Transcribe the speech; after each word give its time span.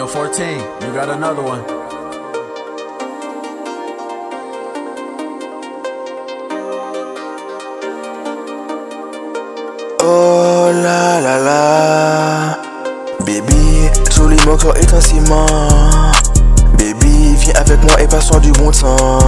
Yo, 0.00 0.06
14, 0.06 0.58
you 0.80 0.94
got 0.94 1.10
another 1.10 1.42
one. 1.42 1.62
Oh 10.00 10.72
la 10.72 11.20
la 11.20 11.36
la. 11.36 12.58
Baby, 13.26 13.90
est 14.80 14.94
un 14.94 15.00
ciment 15.02 15.44
Baby, 16.78 17.34
viens 17.36 17.52
avec 17.56 17.82
moi 17.82 18.00
et 18.00 18.08
passons 18.08 18.38
du 18.38 18.52
bon 18.52 18.70
temps. 18.70 19.18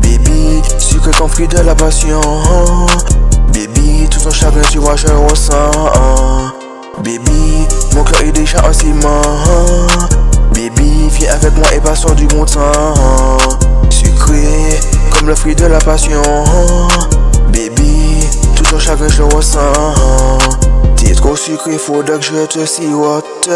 Baby, 0.00 0.62
sucre 0.78 1.10
comme 1.18 1.28
fruit 1.28 1.48
de 1.48 1.58
la 1.58 1.74
passion. 1.74 2.20
Baby, 3.52 4.08
tout 4.08 4.20
ton 4.20 4.30
chagrin 4.30 4.62
tu 4.70 4.78
vois 4.78 4.94
je 4.94 5.08
ressens. 5.08 5.72
Baby, 7.02 7.33
un 8.52 8.72
ciment. 8.72 9.22
Baby, 10.52 11.08
viens 11.10 11.32
avec 11.32 11.56
moi 11.56 11.66
et 11.74 11.80
passons 11.80 12.14
du 12.14 12.26
bon 12.26 12.44
temps. 12.44 13.38
Sucré 13.90 14.80
comme 15.10 15.28
le 15.28 15.34
fruit 15.34 15.54
de 15.54 15.66
la 15.66 15.78
passion. 15.78 16.22
Baby, 17.48 18.20
tout 18.54 18.64
ton 18.64 18.78
chagrin 18.78 19.08
je 19.08 19.22
ressens. 19.22 19.58
T'es 20.96 21.14
trop 21.14 21.36
sucré, 21.36 21.78
faudrait 21.78 22.18
que 22.18 22.24
je 22.24 22.46
te 22.46 22.66
sirote. 22.66 23.48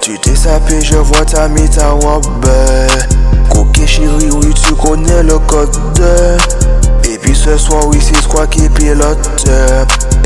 Tu 0.00 0.18
t'es 0.18 0.34
sapé, 0.34 0.80
je 0.80 0.96
vois 0.96 1.24
ta 1.24 1.48
mis 1.48 1.68
ta 1.68 1.90
robe. 1.90 2.24
Coquet 3.50 3.86
chérie, 3.86 4.30
oui 4.32 4.54
tu 4.54 4.74
connais 4.74 5.22
le 5.22 5.38
code. 5.40 5.76
Et 7.04 7.18
puis 7.18 7.36
ce 7.36 7.56
soir, 7.58 7.86
oui 7.86 7.98
c'est 8.00 8.26
quoi 8.28 8.46
qui 8.46 8.68
pilote. 8.70 9.50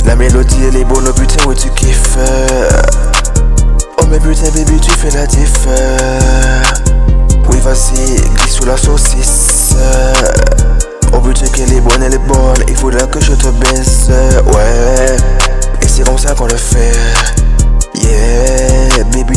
La 0.06 0.14
mélodie 0.14 0.56
elle 0.69 0.77
est 0.77 0.84
bonne, 0.84 1.12
putain 1.12 1.44
oui 1.48 1.56
tu 1.56 1.69
kiffes 1.70 2.16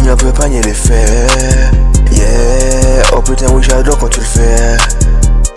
mieux 0.10 0.16
peut 0.16 0.32
pas 0.32 0.48
nier 0.48 0.62
les 0.62 0.74
faits. 0.74 1.30
Yeah, 2.12 3.04
oh 3.14 3.22
putain, 3.22 3.46
oui, 3.52 3.62
j'adore 3.62 3.98
quand 3.98 4.10
tu 4.10 4.20
le 4.20 4.26
fais. 4.26 4.78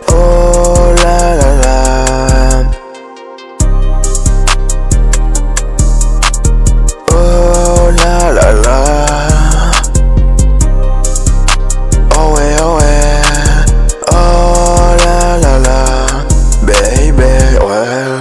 Oh 0.08 0.92
la 1.02 1.36
la 1.36 1.54
la. 1.62 2.64
Oh 7.10 7.90
la 7.96 8.32
la 8.32 8.52
la. 8.52 9.06
Oh 12.16 12.34
ouais, 12.34 12.56
oh 12.62 12.76
ouais. 12.76 13.22
Oh 14.10 14.94
la 15.04 15.38
la 15.38 15.58
la. 15.58 15.80
Baby, 16.62 17.32
ouais. 17.66 18.20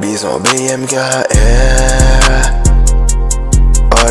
Bison 0.00 0.40
BMKR 0.40 1.24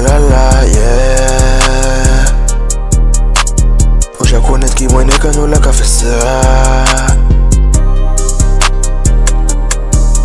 la 0.03 0.19
la, 0.19 0.63
yeah. 0.67 2.25
Poja 4.17 4.39
konet 4.39 4.73
ki 4.75 4.87
mwen 4.87 5.09
e 5.09 5.17
kanyo 5.19 5.47
la 5.47 5.59
ka 5.59 5.71
fe 5.71 5.83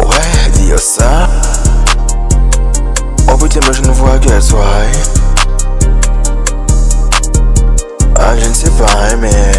Ouais, 0.01 0.51
di 0.55 0.69
yo 0.71 0.79
sa 0.79 1.29
Oh 3.29 3.37
putain, 3.37 3.61
mais 3.67 3.75
je 3.75 3.83
ne 3.83 3.91
vois 3.93 4.19
que 4.19 4.49
toi 4.49 4.65
Ah, 8.17 8.35
je 8.37 8.49
ne 8.49 8.55
sais 8.55 8.71
pas, 8.71 9.17
mais 9.21 9.53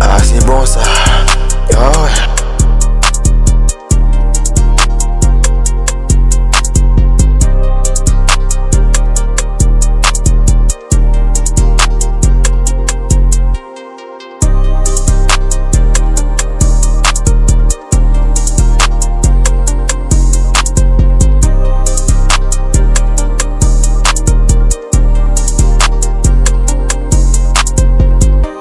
Ah, 0.00 0.18
c'est 0.22 0.44
bon 0.44 0.66
ça 0.66 0.80
Oh, 1.72 2.07